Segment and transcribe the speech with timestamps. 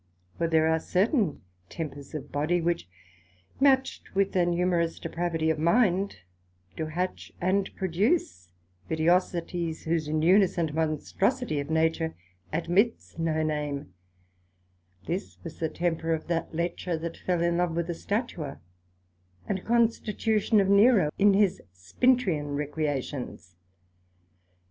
[0.39, 2.89] For there are certain tempers of body, which
[3.61, 6.21] matcht with an humorous depravity of mind,
[6.75, 8.49] do hatch and produce
[8.89, 12.15] vitiosities, whose newness and monstrosity of nature
[12.51, 13.93] admits no name;
[15.05, 18.59] this was the temper of that Lecher that fell in love with a Statua,
[19.47, 23.55] and constitution of Nero in his Spintrian recreations.